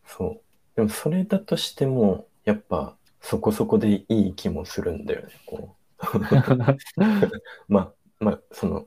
[0.07, 0.41] そう。
[0.77, 5.33] でもそれだとしても、やっぱそこそこでいい気もするんだよね。
[5.45, 5.75] こ
[6.15, 6.19] う
[7.67, 8.87] まあ、まあ、その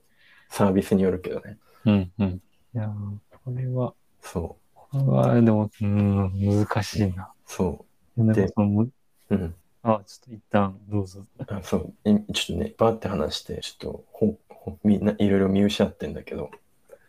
[0.52, 1.58] サービスによるけどね。
[1.86, 2.28] うんうん。
[2.28, 2.42] い
[2.74, 7.24] やーこれは、そこれは、でも、うん、難しいな。
[7.24, 7.86] う、そ
[8.18, 8.92] でなんかでう。
[9.30, 9.56] うん。
[9.84, 11.26] あ、ちょっと一旦どうぞ。
[11.48, 11.94] あそう。
[12.04, 16.52] えちょっとね、バーって話して、ちょっとほほみんないろいろ見失ってんだけど。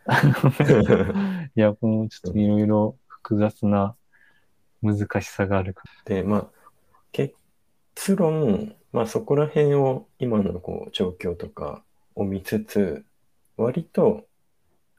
[1.55, 3.97] いや、このちょっといろいろ複雑な
[4.83, 6.47] 難しさがあるかで、まあ、
[7.13, 7.35] 結
[8.17, 11.83] 論、まあそこら辺を今のこう状況とか
[12.15, 13.05] を見つつ、
[13.63, 14.27] 割と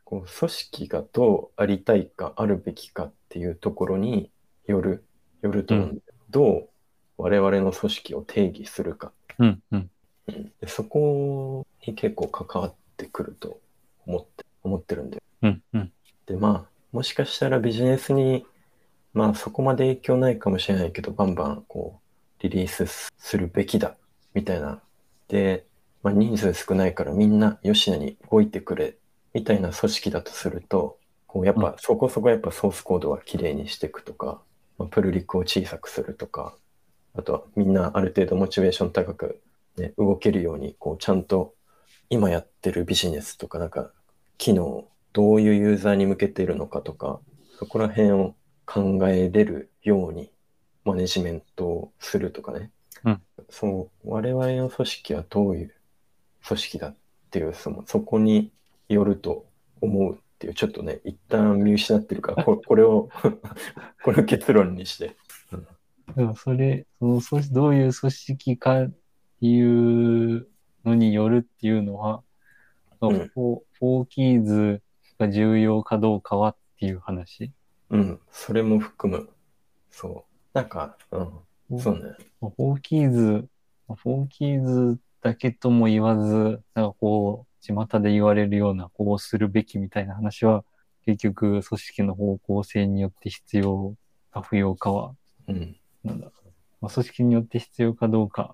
[0.04, 4.32] こう組織がどうありたいか、あるべきかっていうところに
[4.68, 5.06] よる、
[5.42, 6.70] よると思うんだよどう
[7.18, 9.12] 我々の組織を定義するか。
[9.38, 9.46] ら。
[9.46, 9.90] うんうん。
[10.28, 13.60] うんでそこに結構関わってくると
[14.06, 15.24] 思って、思ってるんだよ。
[15.42, 15.92] うんうん。
[16.26, 18.46] で、まあ、もしかしたらビジネスに、
[19.14, 22.00] まあそこまで影響ないかもしれないけど、バンバンこ
[22.40, 23.98] う、リリースするべきだ、
[24.34, 24.82] みたいな。
[25.28, 25.66] で、
[26.04, 28.98] まあ人数少ないからみんな吉野に動いてくれ、
[29.34, 34.42] みたいな組織だとすると、こうやっうんぱそこそこやっぱソースコードはきれいにしていくとか、
[34.78, 36.56] まあ、プルリクを小さくするとか、
[37.16, 39.42] あとはみんなある程度モチベーション高く、
[39.78, 41.56] ね、動けるように、こうちゃんと
[42.10, 43.92] 今やってるビジネスとか、なんか
[44.38, 47.20] 機能、どういうユーザーに向けているのかとか、
[47.58, 48.36] そこら辺を
[48.66, 50.32] 考えれるように
[50.86, 52.72] マネジメントをするとかね。
[53.06, 55.74] うんそう、我々の組織はどういう
[56.46, 56.96] 組織だっ
[57.32, 58.52] ていう、そのそこに
[58.90, 59.46] よると
[59.82, 63.10] 思うっていう、ちょっとね、一旦見失ってるから、こ これを、
[64.04, 65.16] これを結論にして。
[66.16, 70.48] でもそれ、その組織どういう組織かっていう
[70.86, 72.24] のによるっていうのは、
[73.02, 73.30] うんフォー
[73.74, 74.82] フォーキーズ
[75.20, 77.52] が重要かどうかはっていう話。
[77.90, 79.30] うん、それも含む。
[79.92, 80.58] そう。
[80.58, 82.16] なんか、うん、そうね。
[82.40, 83.48] Four Keys、Four
[83.88, 90.66] Keys だけとも言わず、なんかこう、巷で言われるような、こうするべきみたいな話は、
[91.06, 93.96] 結局、組織の方向性によって必要
[94.32, 95.16] か不要かは、
[95.48, 95.78] うん。
[96.04, 96.30] なんだ。
[96.82, 98.54] まあ、組織によって必要かどうか、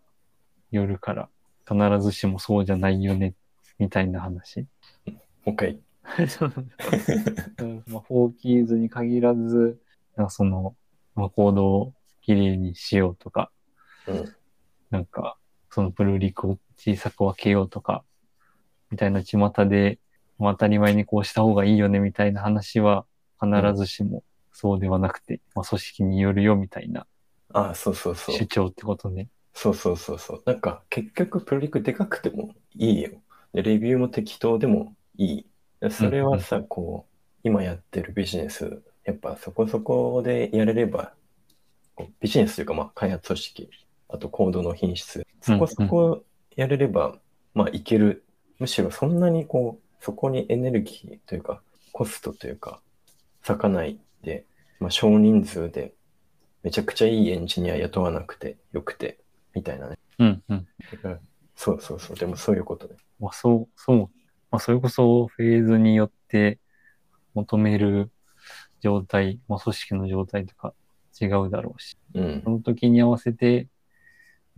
[0.69, 1.29] よるから、
[1.67, 3.34] 必ずしもそうじゃないよね、
[3.79, 4.62] みたいな話。
[4.62, 4.65] も
[5.47, 5.79] う一回。
[7.62, 9.79] うんまあ、フォーキーズに限らず、
[10.15, 10.75] なんかその、
[11.15, 13.51] まあ、コードをきれいにしようとか、
[14.08, 14.36] うん。
[14.91, 15.38] なんか、
[15.71, 18.03] そのプルリクを小さく分けようとか、
[18.91, 19.99] みたいな巷で、
[20.38, 23.05] まあ、当たり前にこうした方がいいよねみたいな話は
[23.41, 27.05] 必ずしもそうではなくて、まあ、組織によるよみたいな
[27.53, 28.36] あ、そうそうそう。
[28.36, 29.27] 主張ってことね。
[29.53, 30.43] そうそうそうそう。
[30.45, 33.12] なんか結局プロリクでかくてもいいよ。
[33.53, 35.45] でレビューも適当でもいい。
[35.82, 41.13] でそれはさ、こう、今やってるビジネス、やっぱそこそこでやれれば、
[42.19, 43.69] ビジネスというか、まあ、開発組織、
[44.10, 46.24] あとコードの品質、そこそこ
[46.56, 47.17] やれれば、
[47.54, 48.24] まあ、いける。
[48.58, 51.62] むしろそんなにこう、そこにエネルギーというか、
[51.93, 52.82] コストというか、
[53.48, 54.45] 割かないで、
[54.80, 55.93] まあ、少人数で、
[56.63, 59.19] めちゃくちゃいいエンジニア雇わなくてよくて、
[59.54, 59.98] みたいなね。
[60.17, 60.67] うんうん。
[60.91, 61.19] だから
[61.56, 62.95] そうそうそう、でもそういうことね。
[63.19, 63.98] まあ、そう、そう。
[64.52, 66.60] まあ、それこそフェーズによって
[67.34, 68.12] 求める
[68.82, 70.74] 状態、まあ、組織の状態とか
[71.19, 72.50] 違うだろうし、うんそ。
[72.50, 73.67] の時に合わせて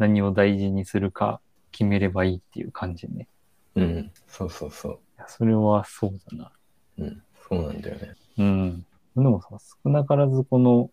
[0.01, 3.27] 何を大事にするか決めればいいっていう感じね。
[3.75, 4.11] うん。
[4.27, 6.51] そうそうそいやそれはそうだな。
[6.97, 7.03] う。
[7.03, 7.23] うん。
[7.47, 8.15] そうなんだよね。
[8.39, 8.85] うん。
[9.15, 9.49] でもさ、
[9.83, 10.89] 少なからずこの、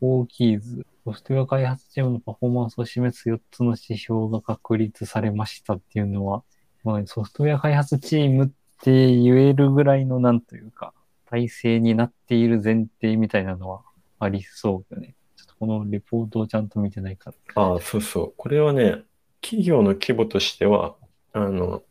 [0.00, 6.44] オーキーズ、ソフトウェア開発チームのパフォーマンスを示す4つの指標が確立されましたっていうのは、
[6.84, 8.48] まあ、ソフトウェア開発チームっ
[8.82, 10.94] て言えるぐらいのなんというか、
[11.28, 13.82] 体制になっている前提みたいなのは
[14.20, 15.14] ありそうよね。
[15.60, 17.62] このレポートをちゃんと見てないから。
[17.62, 18.34] ああ、そうそう。
[18.38, 19.02] これはね、
[19.42, 20.96] 企業の規模としては、
[21.34, 21.82] あの、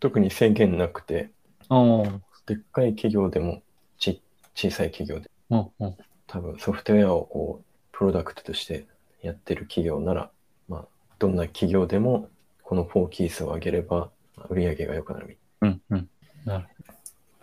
[0.00, 1.30] 特に制限なくて、
[1.68, 3.62] ああ、でっかい企業でも、
[3.98, 4.22] ち、
[4.54, 5.96] 小さい企業で、うんうん。
[6.26, 8.86] 多分ソフトウェアをこう、プロダクトとして
[9.20, 10.30] やってる企業なら、
[10.66, 10.86] まあ、
[11.18, 12.30] どんな企業でも、
[12.62, 16.08] この4キースを上げれば、まあ売り上げが良くなるみうんうん。
[16.46, 16.66] なる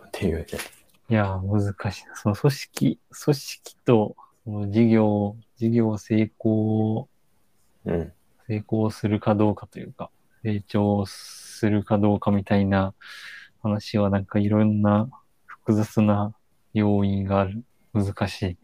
[0.06, 0.46] っていうね。
[1.08, 2.16] いやー、難しいな。
[2.16, 7.06] その組織、組織と、その事業、事業成功
[7.84, 8.12] うん。
[8.46, 10.10] 成功するかどうかというか、
[10.42, 12.94] 成長するかどうかみたいな
[13.62, 15.10] 話はなんかいろんな
[15.44, 16.34] 複雑な
[16.72, 17.62] 要因がある。
[17.92, 18.56] 難しい。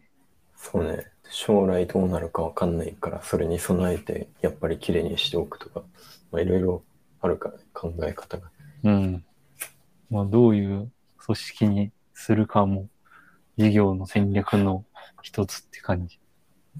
[0.55, 1.05] そうね。
[1.29, 5.83] 将来どうなるかわかんないから、それに備えて、やっぱり綺麗にしておくとか、
[6.31, 6.83] まあ、いろいろ
[7.21, 8.49] あるからね、考え方が。
[8.83, 9.23] うん。
[10.09, 10.91] まあどういう
[11.23, 12.89] 組織にするかも
[13.57, 14.85] 事業の戦略の
[15.21, 16.19] 一つって感じ。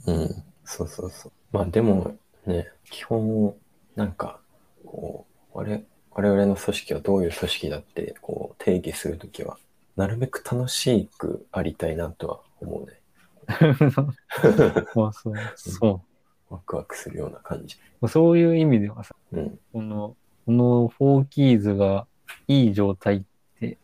[0.05, 0.43] うん。
[0.63, 1.31] そうそうそう。
[1.51, 3.55] まあでもね、基本、
[3.95, 4.39] なんか、
[4.86, 9.57] こう、我我々の組織はどういう組織だって、こう、定義するときは、
[9.95, 13.01] なるべく楽しくありたいなとは思うね。
[14.95, 16.01] まあそう、そ
[16.49, 17.77] ワクワクするような感じ。
[18.01, 18.07] う。
[18.07, 19.60] そういう意味ではさ、うん。
[19.71, 22.07] この、この4キーズが
[22.47, 23.21] いい状態っ
[23.60, 23.77] て、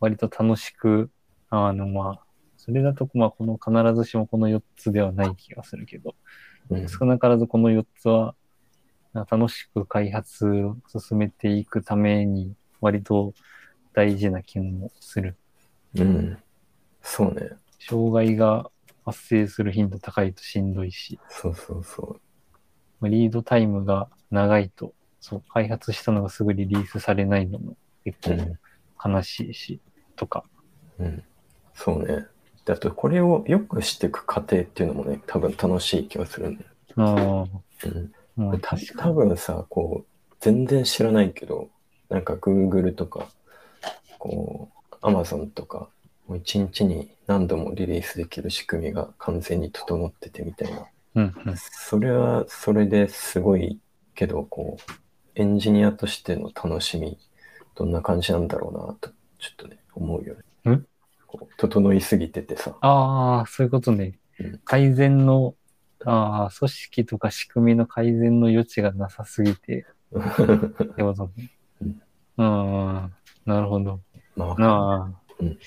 [0.00, 1.10] 割と楽しく、
[1.50, 2.25] あの、まあ、
[2.66, 6.16] それだと、まあ、この必ずしもこの4つではない気がするけど、
[6.68, 6.88] うん。
[6.88, 8.34] 少なからずこの4つは、
[9.30, 13.32] 楽しく開発を進めていくために、割と
[13.94, 15.36] 大事な気もする。
[15.94, 16.38] うん。
[17.02, 17.50] そうね。
[17.78, 18.68] 障害が
[19.04, 22.20] 発生する頻度高いとしんどいし、そうそうそ
[23.00, 28.34] まあリードタイムが長いと、そう、開発したのがすぐリリースされないのも結う。
[28.34, 29.12] う構ん。
[29.14, 29.80] 悲しいし、
[30.16, 30.42] とか。
[30.98, 31.22] うん。
[31.74, 32.26] そうね。
[32.66, 36.70] であと、これを良くしていく過程っていうのもね、多分楽しい気がするんだよ。
[36.96, 37.86] ああ、
[38.36, 38.60] うん。
[38.98, 41.70] 多分さ、こう、全然知らないけど、
[42.10, 43.28] なんか Google とか、
[44.18, 45.88] こう、Amazon とか、
[46.26, 50.86] もう一日に何度もリリースできる仕組みが完全に整っててみたいな。
[51.14, 51.54] うんうん。
[51.56, 53.78] それはそれですごい
[54.16, 54.92] けど、こう、
[55.36, 57.16] エンジニアとしての楽しみ、
[57.76, 60.72] どんな感じなんだろうなと、ちょっとね、思うよね。
[60.72, 60.86] ん？
[61.26, 62.76] こう整いすぎててさ。
[62.80, 64.60] ああ、そういうことねうん。
[64.64, 65.54] 改善の、
[66.04, 69.86] ああ、組織とか仕組みの改善の余地がなさすぎて、
[70.16, 71.50] ってことね。
[71.80, 72.02] うん
[72.38, 73.10] あ
[73.46, 74.00] あ、なるほど。
[74.36, 75.58] まあうん、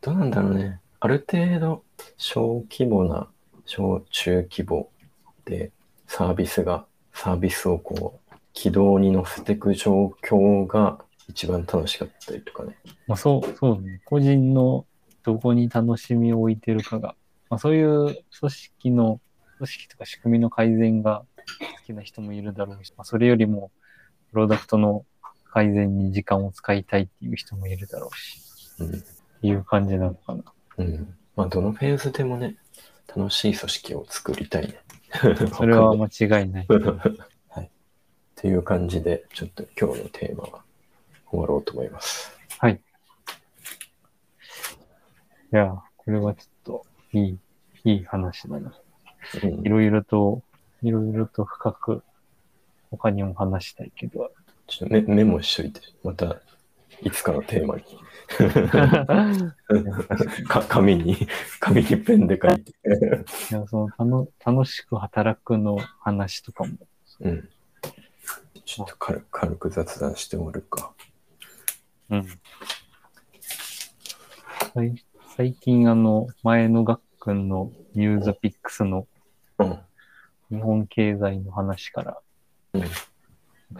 [0.00, 0.80] どうなんだろうね。
[1.00, 1.84] ある程度、
[2.16, 3.28] 小規模な、
[3.66, 4.90] 小中規模
[5.44, 5.70] で
[6.06, 12.76] サービスが、サービスをこう、軌道に乗せていく状況が一番楽しかったりとかね。
[13.06, 14.00] まあそう、そうね。
[14.04, 14.86] 個人の
[15.22, 17.16] どこに楽しみを置いてるかが、
[17.50, 19.20] まあそういう組織の、
[19.58, 23.70] 組織とか仕組みの改善が好きな人もいるだろうし、まあそれよりも、
[24.30, 25.04] プロダクトの
[25.50, 28.40] 改善に時間を使いたいっていう人もいるだろうし、
[28.80, 29.04] うん。
[29.42, 30.42] いう感じなのかな。
[30.78, 31.14] うん。
[31.36, 32.56] まあ、どのフェーズでもね、
[33.14, 34.80] 楽しい組織を作りたいね。
[35.54, 36.66] それは間違いない。
[37.48, 37.64] はい。
[37.64, 37.68] っ
[38.34, 40.64] ていう感じで、ちょっと今日のテーマは
[41.34, 42.38] 終わろうと思います。
[42.58, 42.80] はい。
[45.52, 47.38] いや、これはちょっといい、
[47.84, 48.72] いい話だな。
[49.42, 50.42] うんいろいろと、
[50.82, 52.02] いろいろと深く
[52.90, 54.30] 他にも話したいけど。
[54.66, 56.40] ちょっとメメモしといて、また
[57.02, 57.82] いつかのテーマに。
[60.48, 61.16] か紙に、
[61.60, 62.72] 紙にペンで書いて。
[63.50, 66.70] いやそのたの楽しく働くの話とかも。
[67.20, 67.48] うん。
[68.64, 70.94] ちょっと軽く軽く雑談して終わるか。
[72.10, 72.26] うん。
[74.74, 75.04] 最
[75.36, 79.06] 最近あの、前の学君のニューザピックスの
[79.58, 79.78] うん。
[80.50, 82.18] 日本経済の話から、
[82.74, 82.84] うん。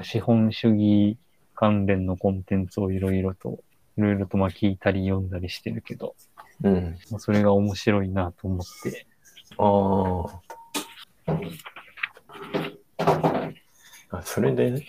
[0.02, 1.18] 資本主義
[1.54, 3.60] 関連のコンテンツをいろいろと、
[3.96, 6.16] いろいろとまあ聞いたり読んだりしてるけど、
[6.62, 6.98] うん。
[7.10, 9.06] まあそれが面白いなと思って、
[9.58, 10.40] あ
[14.10, 14.18] あ。
[14.18, 14.84] あ、それで、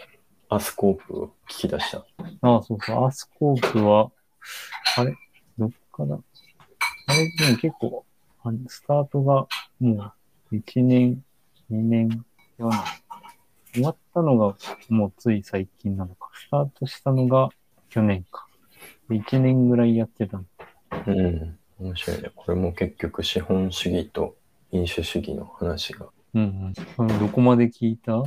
[0.56, 2.06] アスコープを聞き出した。
[2.42, 4.12] ああ、そうそう、アースコープは、
[4.98, 5.16] あれ？
[5.58, 6.20] どっかな？
[7.08, 8.06] あれ、でも結構、
[8.44, 9.48] あスタートが
[9.80, 10.12] も
[10.52, 11.24] う1年、
[11.70, 12.10] 2年、
[12.60, 12.80] 4年。
[13.74, 14.56] 終わったのが
[14.88, 16.30] もうつい最近なのか。
[16.34, 17.50] スタートしたのが
[17.90, 18.48] 去年か。
[19.10, 20.46] 1年ぐらいやってたの。
[21.08, 21.60] うん。
[21.80, 22.32] 面白いね。
[22.34, 24.38] これも結局資本主義と
[24.72, 26.06] 民主主義の話が。
[26.36, 27.20] うんうん。
[27.20, 28.24] どこまで聞いた？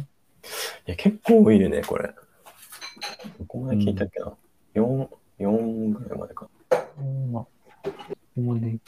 [0.86, 2.14] いや、結構多いよね、これ。
[3.38, 4.32] どこまで聞いたっけな、
[4.74, 6.48] ?4、4ぐらいまでか。
[6.98, 7.92] うんまあ、こ
[8.34, 8.78] こまで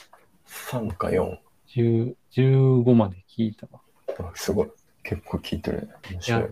[0.47, 1.37] 3か4。
[1.67, 3.81] 10 15まで聞いたわ。
[4.19, 4.69] あすごい。
[5.03, 5.93] 結構聞いてるね。
[6.11, 6.43] 面白い。、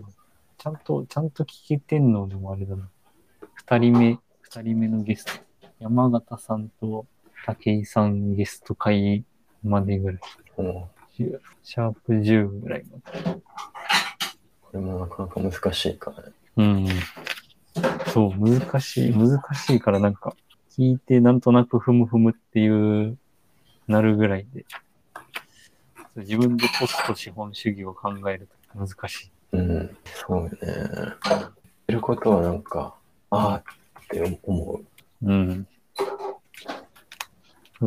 [0.58, 2.88] ちゃんと、ちゃんと聞けてんのでもあれだな。
[3.54, 5.32] 二人目、二人目のゲスト。
[5.78, 7.06] 山形さんと
[7.46, 9.24] 武井さんゲスト会
[9.62, 10.20] までぐらい。
[10.58, 10.84] うん
[11.18, 13.40] 10シャープ10ぐらいまで。
[14.70, 16.32] これもなかなか難しいからね。
[16.56, 16.86] うん。
[18.12, 20.36] そう、難しい、難しいからなんか、
[20.70, 23.18] 聞いてなんとなくふむふむっていう、
[23.88, 24.64] なるぐらいで。
[26.16, 29.30] 自分でポスト資本主義を考えると難しい。
[29.52, 29.96] うん。
[30.04, 30.58] そうよね。
[30.60, 31.52] 言っ
[31.86, 32.94] てることはなんか、
[33.30, 34.84] ああって思う。
[35.22, 35.66] うん。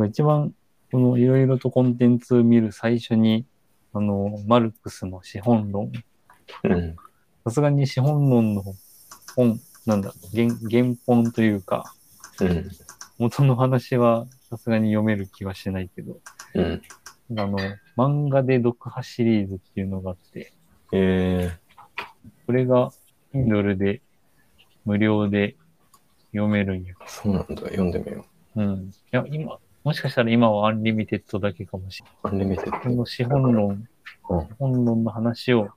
[0.06, 0.54] 一番、
[0.92, 3.46] このいろいろとコンテンツ見る最初に、
[3.94, 5.90] あの、マルクスの資本論。
[6.64, 6.96] うん。
[7.44, 8.64] さすがに資本論の
[9.36, 11.94] 本、なんだ、原原本というか、
[12.40, 12.70] うん。
[13.18, 16.18] 元の話はさすがに読める気はしないけど、
[16.54, 16.82] うん。
[17.30, 17.58] あの、
[17.96, 20.52] 漫画で読破シリーズっていうのがあって、
[20.92, 21.52] え
[22.46, 22.92] これが
[23.32, 24.00] Kindle で
[24.84, 25.56] 無料で
[26.32, 26.94] 読めるんや。
[26.94, 27.62] ー、そうなんだ。
[27.62, 28.24] 読んでみよ
[28.56, 28.90] うん。
[28.90, 32.14] いや、今、もしかしたら今は Unlimited だけかもしれない。
[32.24, 32.28] う。
[32.28, 32.78] Unlimited。
[32.78, 33.88] この資本論、うん
[34.24, 35.68] 資本論の話を、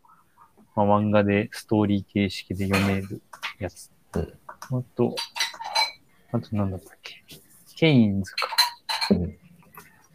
[0.78, 3.22] まあ、漫画でストーリー形式で読める
[3.60, 3.92] やつ。
[4.14, 4.34] うん
[4.70, 5.16] あと、
[6.34, 7.24] あとなんだったっけ？
[7.78, 8.48] ケインズか。
[9.12, 9.28] うん。
[9.30, 9.38] ケ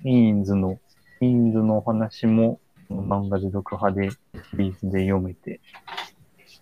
[0.05, 0.79] インズの、
[1.21, 4.19] ケインズのお話も漫画で読破で、シ
[4.55, 5.61] リーズで読めて、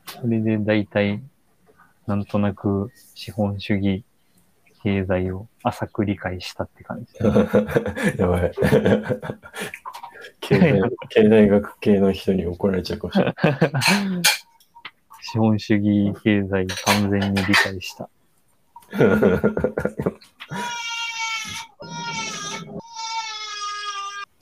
[0.06, 1.20] それで大体、
[2.06, 4.04] なんとなく資本主義
[4.84, 7.14] 経済を浅く理解したって感じ。
[8.18, 8.52] やばい。
[10.50, 13.34] 経済経済学系の人に怒られちゃうかもしれない。
[15.22, 18.08] 資本主義経済を完全に理解した。
[18.98, 19.02] ち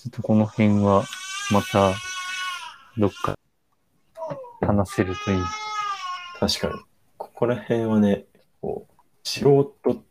[0.06, 1.04] ょっとこの辺は
[1.50, 1.92] また
[2.96, 3.34] どっか
[4.62, 5.42] 話せるといい。
[6.40, 6.80] 確かに。
[7.18, 8.24] ここら辺はね、
[8.62, 8.92] こう、
[9.24, 10.02] 素人、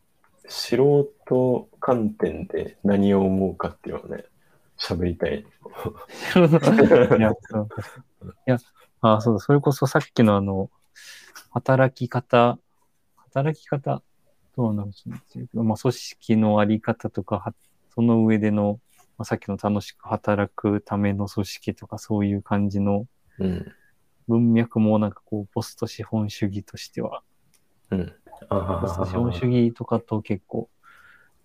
[0.48, 4.26] 素人観点で何を思うかっていうのはね、
[4.80, 5.40] 喋りたい。
[7.18, 7.70] いや、そう
[8.24, 8.58] いや、
[9.02, 10.70] あ、そうだ、それこそさっきのあの、
[11.52, 12.60] 働き方、
[13.16, 14.02] 働き方、
[14.56, 17.54] どうなんですけど、まあ、組織のあり方とか、は
[17.94, 18.80] その上での、
[19.18, 23.06] まあ、さっきの楽しく働くための組織とか、そういう感じの
[23.40, 23.72] うん。
[24.28, 27.24] 文脈もなんかこう、ポスト資本主義としては、
[27.92, 28.14] うん。
[28.50, 30.70] ポスト資本主あ義とかと結構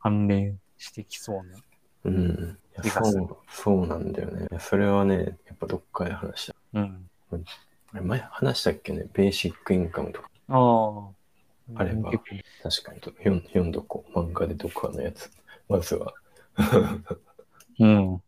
[0.01, 1.59] 関連してきそうな。
[2.05, 2.59] うん。
[2.73, 4.49] いや気がするそう、そうなんだよね。
[4.59, 6.55] それはね、やっぱどっかで話した。
[6.75, 7.09] うん。
[7.93, 10.31] あれ前話したっけね、ベーシックインカムとか。
[10.49, 11.23] ああ。
[11.75, 14.19] あれば確かにと読ん読んどこう。
[14.19, 15.31] 漫画で読破のやつ。
[15.69, 16.13] まずは。
[17.79, 18.23] うん。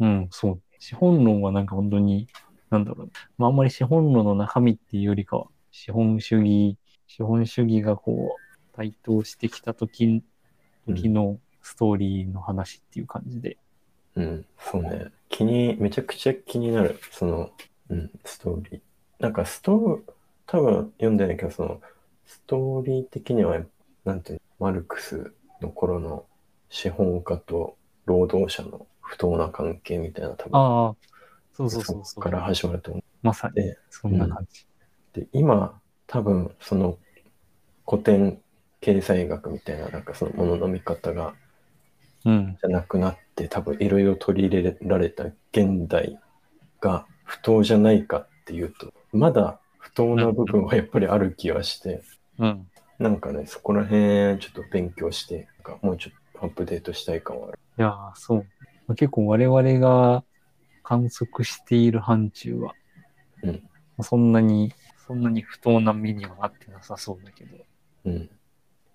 [0.00, 0.60] うん、そう。
[0.78, 2.26] 資本論はなんか本当に、
[2.70, 6.76] なんだろう、まあ、あんまり資本論の中身っていうよりかは、資本主義、
[7.06, 10.24] 資本主義がこう、台頭してきた時、
[10.88, 13.56] 時のストーリーの話っていう感じで。
[14.16, 15.06] うん、そうね。
[15.28, 16.98] 気に、めちゃくちゃ気になる。
[17.10, 17.50] その、
[17.88, 18.80] うん、ストーリー。
[19.18, 20.12] なんかストー、
[20.46, 21.80] 多分読んでないけど、その、
[22.26, 23.60] ストーリー的には、
[24.04, 26.26] なんていうの、マルクスの頃の
[26.68, 30.94] 資本家と労働者の不当な関係みたいな、多分、ああ、
[31.52, 32.14] そうそうそうそう。
[32.16, 33.04] こから始まると思う。
[33.22, 34.66] まさに、で、そんな感じ。
[35.12, 36.98] で、今、多分、その、
[37.88, 38.40] 古典
[38.80, 41.34] 経済学みたいな、なんかそのものの見方が、うん。
[42.24, 46.18] じゃなくなって多分いろいろ取り入れられた現代
[46.80, 52.02] が不当じゃないかっていうとまだ不当な部分はやっぱりある気はして、
[52.38, 52.68] うん。
[52.98, 57.58] なんかねそこら辺ちょっと勉強してなんかもうちょっとアップデートしたい感はある。
[57.78, 58.44] いやー、そ
[58.88, 58.94] う。
[58.94, 60.24] 結構我々が
[60.82, 62.74] 観測している範疇は、
[63.42, 63.62] うん
[64.00, 64.72] そんなに、
[65.06, 67.56] そんなに不当な目にはなってなさそうだけど、
[68.06, 68.30] うん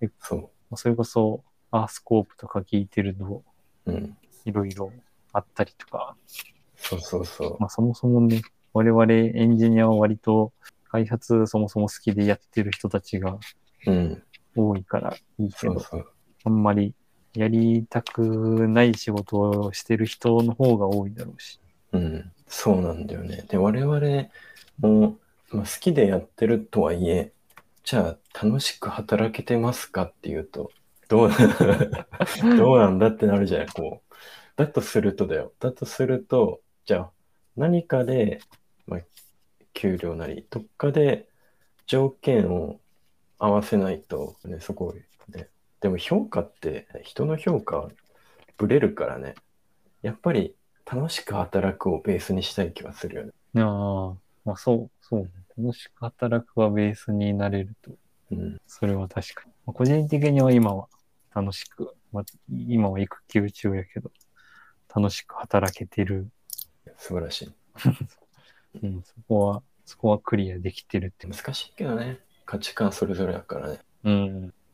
[0.00, 0.10] え。
[0.20, 3.42] そまあそれこそ、アースコープとか聞いてると、
[3.86, 3.92] う。
[3.92, 4.16] うん。
[4.44, 4.92] いろいろ
[5.32, 6.16] あったりとか、
[6.76, 7.56] そうそうそう。
[7.60, 8.42] まあそもそもね、
[8.72, 10.52] 我々エンジニアは割と
[10.90, 13.38] 開発そもそも好きでやってる人たちが
[13.86, 14.22] うん。
[14.56, 16.12] 多いからいいけど、そうそう。
[16.44, 16.94] あんまり
[17.34, 21.60] やりたくない仕事をしてる人の方が多いだろうし。
[21.92, 22.32] うん。
[22.46, 23.44] そうなんだよね。
[23.48, 24.00] で、我々
[24.80, 25.18] も、
[25.50, 27.32] まあ、好きでやってるとはいえ、
[27.84, 30.70] じゃあ楽しく働けてますかっていうと、
[31.08, 31.30] どう、
[32.56, 34.14] どうなんだってなるじゃない、こう。
[34.56, 35.52] だとするとだよ。
[35.58, 37.10] だとすると、じゃあ
[37.56, 38.40] 何かで、
[38.86, 39.00] まあ、
[39.72, 41.28] 給料なり、どっかで
[41.86, 42.80] 条件を
[43.38, 44.94] 合わせないと、ね、そこ
[45.28, 45.48] で。
[45.80, 47.90] でも評価って、人の評価は
[48.56, 49.34] ぶれるからね。
[50.02, 50.56] やっぱり
[50.90, 53.32] 楽しく働くをベースにしたい気はするよね。
[53.56, 55.30] ああ、まあそう、そうね。
[55.56, 57.92] 楽しく働くはベースになれると、
[58.32, 58.60] うん。
[58.66, 59.52] それは確かに。
[59.66, 60.88] まあ個人的には今は
[61.34, 64.10] 楽しく、まあ、今は育休中やけど、
[64.94, 66.28] 楽しく働けてる。
[66.96, 67.52] 素晴らしい。
[68.82, 71.26] うん、そこは、そこはクリアできてるって。
[71.26, 72.20] 難しいけどね。
[72.44, 73.80] 価値観それぞれだからね。
[74.04, 74.54] うん。